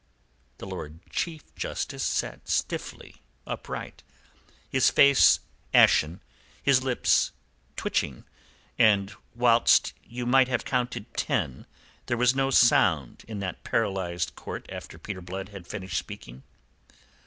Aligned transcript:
The 0.57 0.65
Lord 0.65 0.99
Chief 1.11 1.53
Justice 1.53 2.01
sat 2.03 2.49
stiffly 2.49 3.21
upright, 3.45 4.01
his 4.67 4.89
face 4.89 5.41
ashen, 5.75 6.21
his 6.63 6.81
lips 6.83 7.33
twitching, 7.75 8.25
and 8.79 9.13
whilst 9.35 9.93
you 10.03 10.25
might 10.25 10.47
have 10.47 10.65
counted 10.65 11.13
ten 11.15 11.67
there 12.07 12.17
was 12.17 12.33
no 12.33 12.49
sound 12.49 13.23
in 13.27 13.41
that 13.41 13.63
paralyzed 13.63 14.33
court 14.35 14.65
after 14.71 14.97
Peter 14.97 15.21
Blood 15.21 15.49
had 15.49 15.67
finished 15.67 15.99
speaking. 15.99 16.41